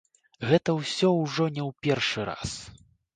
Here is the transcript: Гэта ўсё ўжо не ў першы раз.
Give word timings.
Гэта 0.51 0.73
ўсё 0.77 1.11
ўжо 1.23 1.45
не 1.57 1.61
ў 1.67 1.69
першы 1.89 2.25
раз. 2.31 2.55